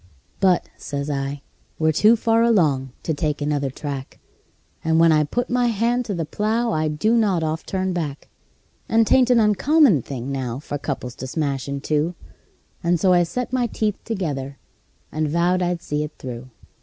"But," 0.39 0.67
says 0.77 1.11
I, 1.11 1.43
"we're 1.77 1.91
too 1.91 2.15
far 2.15 2.41
along 2.41 2.91
to 3.03 3.13
take 3.13 3.39
another 3.39 3.69
track, 3.69 4.17
And 4.83 4.99
when 4.99 5.11
I 5.11 5.23
put 5.23 5.47
my 5.47 5.67
hand 5.67 6.05
to 6.05 6.15
the 6.15 6.25
plow 6.25 6.71
I 6.71 6.87
do 6.87 7.15
not 7.15 7.43
oft 7.43 7.67
turn 7.67 7.93
back; 7.93 8.27
And 8.89 9.05
'tain't 9.05 9.29
an 9.29 9.39
uncommon 9.39 10.01
thing 10.01 10.31
now 10.31 10.57
for 10.57 10.79
couples 10.79 11.13
to 11.17 11.27
smash 11.27 11.69
in 11.69 11.81
two;" 11.81 12.15
And 12.83 12.99
so 12.99 13.13
I 13.13 13.21
set 13.21 13.53
my 13.53 13.67
teeth 13.67 14.03
together, 14.03 14.57
and 15.11 15.29
vowed 15.29 15.61
I'd 15.61 15.83
see 15.83 16.01
it 16.03 16.13
through. 16.17 16.49